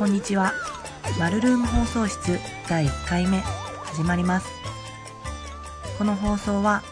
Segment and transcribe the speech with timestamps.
[0.00, 0.54] こんにちは。
[1.18, 2.38] マルルーム放送室
[2.70, 3.40] 第1回目
[3.84, 4.48] 始まります。
[5.98, 6.82] この放送は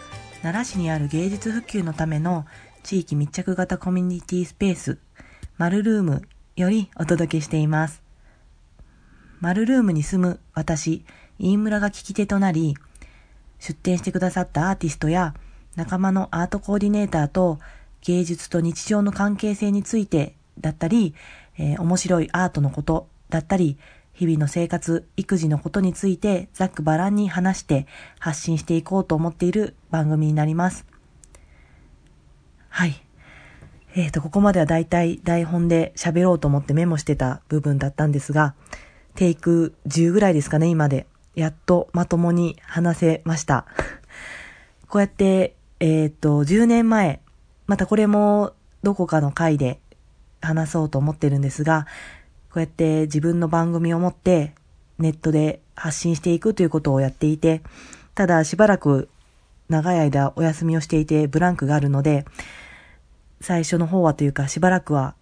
[0.42, 2.44] 奈良市にある芸術普及のための
[2.82, 4.98] 地域密着型コミュニティスペース
[5.56, 8.02] マルルームよりお届けしています。
[9.40, 11.06] マルルームに住む私、
[11.38, 12.76] 飯村が聞き手となり、
[13.58, 15.32] 出展してくださったアーティストや
[15.76, 17.58] 仲間のアートコーディネーターと
[18.02, 21.14] 芸術と日常の関係性についてだったり、
[21.58, 23.78] えー、面白いアートのことだったり、
[24.12, 27.86] 日々の生活、育児のことについてざっくばらんに話して
[28.18, 30.86] 発信していこうと思っている番組になります。
[32.68, 33.00] はい。
[33.94, 38.54] えっ、ー、と、ここまではだいたい台本で喋ろうと思ってメモしてた部分だったんですが、
[39.14, 41.06] テイク10ぐらいですかね、今で。
[41.34, 43.66] やっとまともに話せました。
[44.88, 47.20] こうやって、えっ、ー、と、10年前、
[47.66, 49.80] またこれもどこかの回で
[50.40, 51.86] 話そうと思ってるんですが、
[52.50, 54.54] こうやって自分の番組を持って
[54.98, 57.62] ネットで発信していくということをやっていて、
[58.14, 59.08] ただしばらく
[59.68, 62.24] 長い間お休みをしていてブランクがあるので、
[63.40, 65.14] 最初の方はというかしばらくは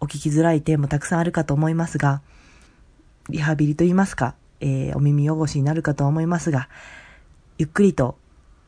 [0.00, 2.22] お聞きづらい点もたくさんあるかと思いますが、
[3.28, 6.68] リハビリと言いますか、えー、お耳汚しになるかと思いますが、
[7.58, 8.16] ゆっくりと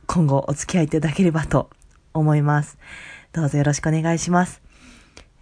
[0.06, 1.70] 今後お付き合いいただければと
[2.12, 2.78] 思います。
[3.32, 4.61] どうぞよろしくお願いします。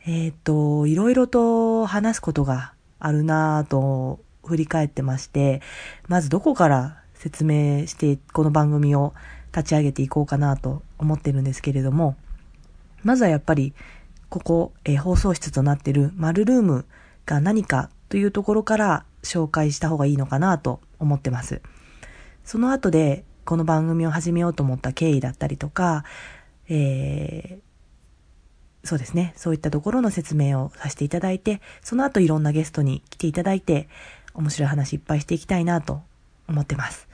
[0.07, 5.61] えっ、と、いろいろと話すことがあるなぁと振り返ってまして、
[6.09, 9.13] まずどこから説明してこの番組を
[9.55, 12.17] 立ち上げていこうかなと思ってるんですけれども、
[13.03, 13.75] まずはやっぱり
[14.31, 16.87] ここ、えー、放送室となってるマルルーム
[17.27, 21.61] が何かというところから紹介した方がいいのかなと思ってます。
[22.45, 26.05] その後でこの番組を始めようと思った経緯だったりとか、
[26.69, 27.70] えー、
[28.85, 29.35] そうですね。
[29.37, 33.89] そういったところの説明をさせていただいて、その後いろんなゲストに来ていただいて、
[34.35, 36.01] 面白い話いっぱいしていきたいなと
[36.49, 37.09] 思ってます。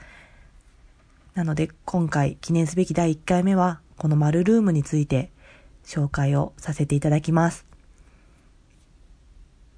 [1.35, 5.31] なので、今回記念すべき第1回目は、このマルームについて
[5.85, 7.65] 紹介をさせていただきます。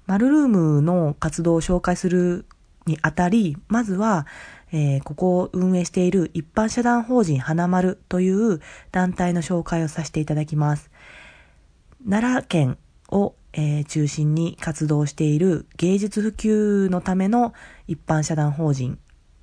[0.06, 2.44] マルルームの活動を紹介する
[2.86, 4.26] にあたり、まずは、
[4.72, 8.60] えー、ここを運営している一般社団法人花丸という
[8.92, 10.89] 団体の紹介をさせていただきます。
[12.08, 12.78] 奈良県
[13.08, 17.52] を、えー、中心に活動している芸術普及のための
[17.86, 18.98] 一般社団法人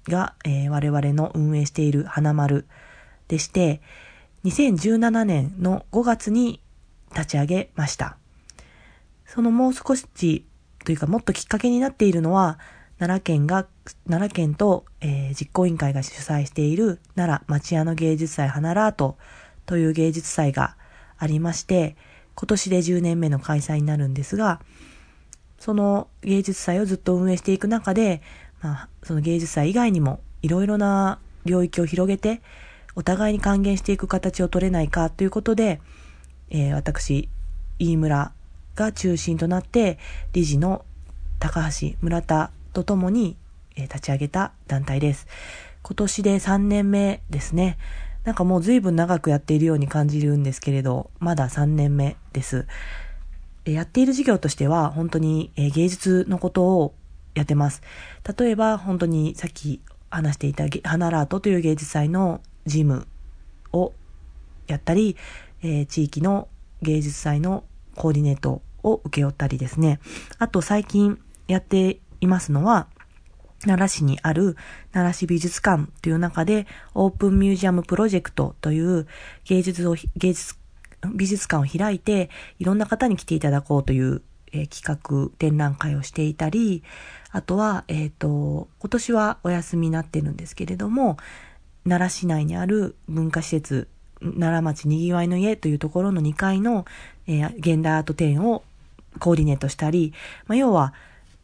[0.07, 2.65] が、えー、我々の運営している花丸
[3.27, 3.81] でして、
[4.45, 6.61] 2017年の5月に
[7.11, 8.17] 立ち上げました。
[9.25, 10.07] そのもう少し
[10.85, 12.59] というかもっときっかけになっているのは、
[12.97, 13.67] 奈良県が、
[14.07, 19.17] 奈良県と、えー、実行委員会が主催している奈良町屋の芸術祭花ラート
[19.65, 20.75] という芸術祭が
[21.17, 21.95] ありまして、
[22.39, 24.61] 今年で10年目の開催になるんですが、
[25.57, 28.21] その芸術祭をずっと運営していく中で、
[28.61, 32.41] まあ、その芸術祭以外にもいろいろな領域を広げて、
[32.95, 35.81] お互いに還元していく形を取れないかということで、
[36.51, 37.27] えー、私、
[37.79, 38.33] 飯村
[38.75, 39.97] が中心となって、
[40.33, 40.85] 理事の
[41.39, 43.35] 高橋村田とともに、
[43.75, 45.25] えー、立ち上げた団体です。
[45.81, 47.79] 今年で3年目ですね。
[48.27, 52.67] なんかもう随分長くやっているように感じるんですけれど、まだ3年目です。
[53.63, 56.93] やっている事業としては、本当に芸術のことを
[57.35, 57.81] やってます。
[58.37, 59.79] 例えば、本当にさっき
[60.09, 63.07] 話していた花ラートという芸術祭の事務
[63.71, 63.93] を
[64.67, 65.15] やったり、
[65.61, 66.49] えー、地域の
[66.81, 67.63] 芸術祭の
[67.95, 70.01] コーディネートを受け負ったりですね。
[70.37, 71.17] あと最近
[71.47, 72.87] やっていますのは、
[73.65, 74.55] 奈良市にある
[74.91, 79.07] 奈良市美術館という中でオープンミュージアムプロジェクトという
[79.45, 80.55] 芸術を、芸術、
[81.15, 82.29] 美術館を開いて
[82.59, 86.83] いろんな方に来ていただこうという、えー、企画展覧会をしていたり、
[87.31, 91.17] あとは、えっ、ー、と、今年はお休みになってるんですけれども、
[91.83, 93.87] 奈良市内にある文化施設、
[94.21, 96.85] 奈良町にぎわいの家というところの2階の、
[97.27, 98.63] えー、現代アート展を
[99.19, 100.13] コーディネートしたり、
[100.47, 100.93] まあ、要は、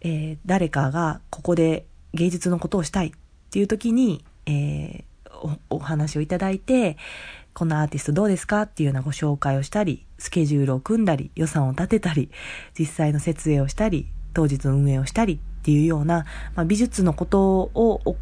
[0.01, 3.11] えー、誰かがここで芸術のことをしたいっ
[3.51, 6.97] ていう時に、えー、おお話をいただいて、
[7.53, 12.29] このアーティストどうですかっていうようなご紹介をしたり、スケジュールを組んだり、予算を立てたり、
[12.77, 16.25] 実際の設営をしたり、当日の運営をしたりっていうような、
[16.55, 18.15] まあ、美術のことを、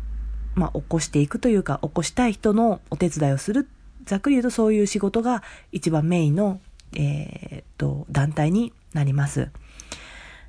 [0.56, 3.70] まあ、起こしていくというか、起こしたい人のお手伝いをする。
[4.06, 6.60] ざっくり言うとそういう仕事が一番メインの、
[6.96, 9.50] えー、っと、団体になります。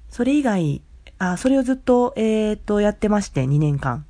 [0.08, 0.82] それ以外
[1.30, 4.06] あ、それをずっと、えっ、と、やってまして、2年間。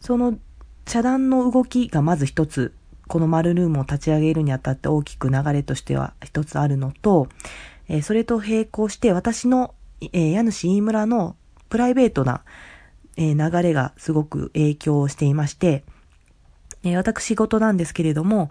[0.00, 0.38] その、
[0.86, 2.74] 遮断の動きがまず一つ、
[3.08, 7.28] このマルームを立ち上げるにあたって大きく流れとしては一つあるのと、
[7.88, 9.74] えー、それと並行して私の
[10.12, 11.36] えー、家主飯村の
[11.68, 12.42] プライベートな、
[13.16, 15.84] えー、流れがすごく影響をしていまして、
[16.82, 18.48] えー、私事なんですけれども、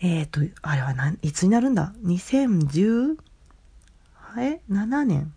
[0.00, 3.16] えっ、ー、と、あれは何、いつになるんだ ?2010?
[4.38, 5.32] え ?7 年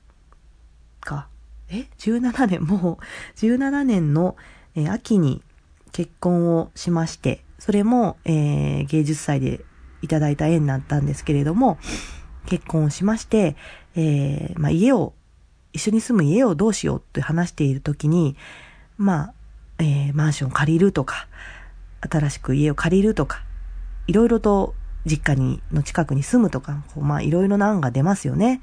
[1.00, 1.28] か。
[1.70, 4.36] え ?17 年もう、17年の、
[4.76, 5.44] えー、秋に
[5.92, 9.62] 結婚をしまして、それも、えー、芸術祭で
[10.02, 11.78] いただいた縁だったんですけれども、
[12.46, 13.56] 結婚をしまして、
[13.96, 15.14] えー、まあ、家を、
[15.74, 18.36] 一緒に住む家をどうしようって話しているときに、
[18.98, 19.34] まあ、
[19.80, 21.28] えー、マンション借りるとか、
[22.02, 23.44] 新しく家を借りるとか、
[24.08, 24.74] いろいろと
[25.06, 28.62] 実家に、の近くに住むとか、こうまあいろいろな案が出ますよね。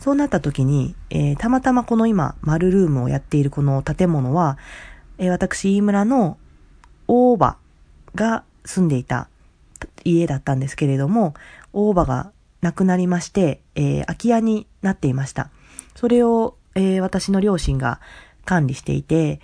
[0.00, 4.58] そうなった時に、えー、たまたまこの今、丸ルームをやっているこの建物は、
[5.18, 6.38] えー、私、飯村の
[7.08, 7.56] 大場
[8.14, 9.28] が住んでいた
[10.04, 11.34] 家だったんですけれども、
[11.72, 15.50] 大場が亡くなりまして、えー、空き家になっていました。
[15.94, 18.00] それを、えー、私の両親が
[18.44, 19.40] 管理していて、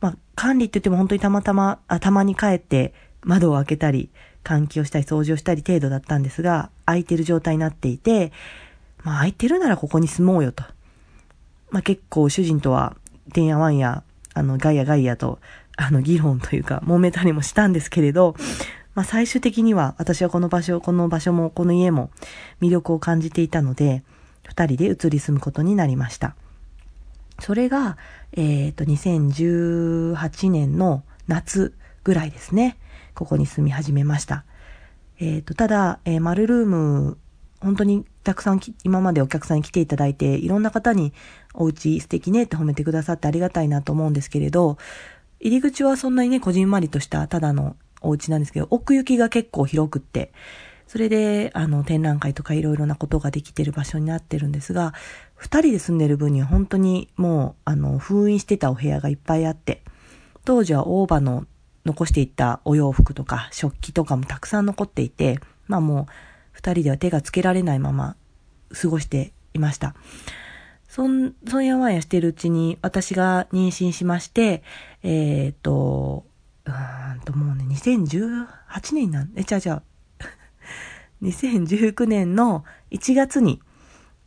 [0.00, 4.10] まあ、管理って言っても本当にたまたま、あたまに帰って窓を開けたり、
[4.44, 8.32] 換気をしたり掃除をしたり程度だったんですが、空いてる状態になっていて、
[9.04, 10.64] まあ空いてるならここに住もうよと。
[11.70, 12.96] まあ結構主人とは、
[13.32, 14.02] てんやわんや、
[14.34, 15.38] あの、ガイアガイアと、
[15.76, 18.34] あの、議論というか、揉めたりもしたんですけれど、
[18.94, 22.10] まあ最終的には私はこの場所、この場所もこの家も
[22.60, 24.02] 魅力を感じていたので、
[24.46, 26.34] 二人で移り住むことになりました。
[27.40, 27.98] それが、
[28.32, 31.74] えっ、ー、と、2018年の夏
[32.04, 32.78] ぐらいですね。
[33.14, 34.44] ここに住み始めました。
[35.18, 37.18] えっ、ー、と、ただ、えー、マルルーム、
[37.60, 41.12] 本当にたくさん今までお客さんに来ていただいて、いろんな方に
[41.52, 44.78] お家素敵ねって褒めてくださってありがたいなと思うんですけれど、
[45.40, 50.32] 入り口はそんなにね、こじんまりとしたただのお家なんですけど、奥行きが結構広くって、
[50.86, 54.94] それで、あの、展覧会とかいろいろなことができてる場所になってるんですが、
[55.34, 59.82] 二人で住んでる分には本当にもう、あの、封印してたお部屋がいっぱいあって、
[60.44, 61.46] 当時は大場の
[61.84, 66.06] 残していったお洋服とか食器とかもたくさん残っていて、まあもう
[66.54, 68.16] 二人では手がつけられないまま
[68.72, 69.94] 過ごしていました。
[70.88, 74.62] そん、そんやわんやしてるうちに私が妊娠しまして、
[75.02, 76.24] えっ、と、
[76.64, 78.46] うんともうね、2018
[78.94, 79.82] 年なん、え、じゃあじゃあ、
[81.22, 83.60] 2019年の1月に、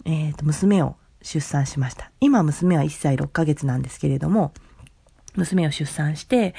[0.03, 2.11] えっ、と、娘を出産しました。
[2.19, 4.53] 今娘は1歳6ヶ月なんですけれども、
[5.35, 6.53] 娘を出産して、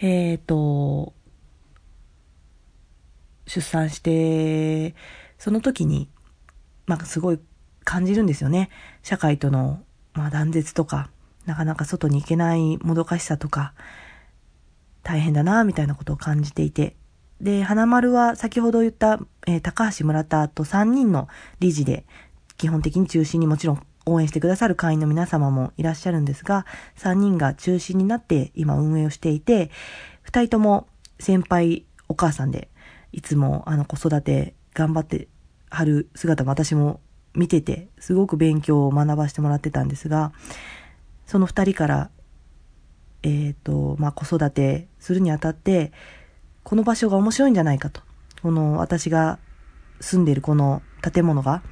[0.00, 1.12] えっ、と、
[3.50, 4.94] 出産して、
[5.36, 6.08] その時に、
[6.86, 7.40] まあ、すごい
[7.82, 8.70] 感じるんですよね。
[9.02, 9.82] 社会との、
[10.12, 11.10] まあ、断絶とか、
[11.46, 13.74] なかなか外に行けないもどかしさとか、
[15.02, 16.94] 大変だな、みたいなことを感じていて。
[17.40, 19.18] で、花丸は先ほど言った、
[19.48, 21.26] えー、高橋村田と3人の
[21.58, 22.06] 理事で、
[22.56, 26.66] 基本的に中心にもちろん応援してくださる会員の皆様もいらっしゃるんですが、
[26.98, 29.72] 3人が中心になって今運営をしていて、
[30.26, 30.86] 2人とも
[31.18, 32.70] 先輩お母さんで、
[33.12, 35.28] いつもあの子育て頑張って
[35.70, 37.00] はる姿も私も
[37.34, 40.32] 見てて、すごく勉強を学ばせてもらってたんですが、
[41.26, 42.10] その2人から、
[43.22, 45.92] えっ、ー、と、まあ、子育てするにあたって、
[46.64, 48.00] この場所が面白いんじゃないかと。
[48.42, 49.38] この私が
[50.00, 51.62] 住んでいるこの建物が、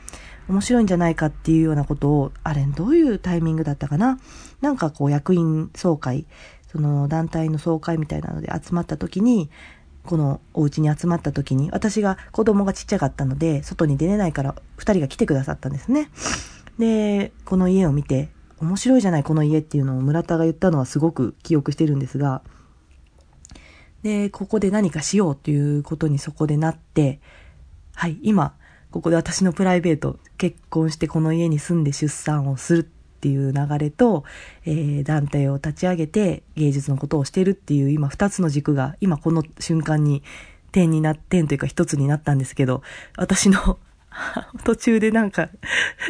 [0.49, 4.19] 面白いんじゃないかっていうようなことを、あれ、どういうタイミングだったかな？
[4.61, 6.27] なんかこう役員総会、
[6.71, 9.51] その団体の総会みたいなので集まった時に、
[10.09, 16.09] このお家に集まった時に、私が子供がちっちゃかったので、外に出れないから二人が来てくださったんですね。
[16.79, 22.41] で、この家を見て、面白いじゃないこの家っていうのを村田が言ったのはすごく記憶してるんですが、
[24.03, 27.21] で、ここで何かしようっていうことにそこでなって、
[27.95, 28.55] はい、今、
[28.91, 34.23] ここで私のプライベート、結婚してこの家に住んで出産をするっていう流れと、
[34.65, 40.23] えー、団体を立ち上げて芸術のことをしてるっていう今二つの軸が今この瞬間に
[40.71, 42.83] 点にな、点というか一つになったんですけど、
[43.17, 43.79] 私の
[44.65, 45.49] 途中でなんか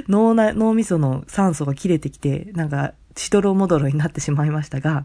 [0.09, 5.05] 脳な、脳みその酸素が切れてきて、なんか、しどろもどろになってしまいましたが、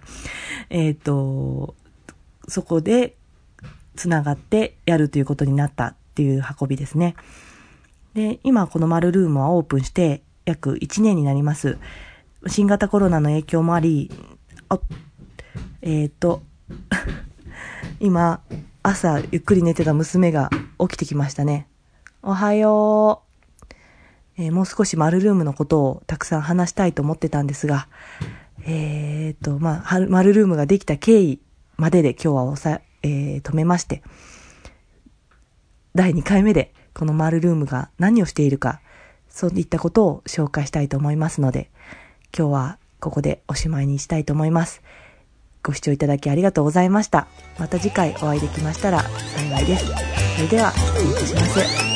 [0.70, 1.76] えっ、ー、と、
[2.48, 3.16] そこで
[3.96, 7.16] 繋がってやるということになったっていう運びですね。
[8.14, 11.78] で、今この丸ルームはオープンして約1年になります。
[12.48, 14.12] 新型コロナの影響もあり、
[14.70, 14.80] あ、
[15.82, 16.44] えっ、ー、と、
[18.00, 18.42] 今、
[18.82, 21.68] 朝ゆっくり寝てた娘が起きてきましたね。
[22.22, 23.34] おはよう。
[24.38, 27.88] えー、もう少し丸ルームのことをたくさん話したいと思ってたんですが、
[28.66, 31.42] えっ、ー、と、まあ、丸ルームができた経緯
[31.78, 34.04] までで今日はおさ、えー、止めまして、
[35.96, 38.82] 第2回目でこのマルルームが何をしているか、
[39.34, 41.70] そういったことを紹介したいと思いますので、
[42.38, 44.82] 今日はここでおしまいにしたいと思います。
[45.64, 47.28] ご視聴いただきありがとうございました。
[47.58, 49.86] また次回お会いできましたら幸いです。
[50.36, 51.93] それでは、失礼いたします。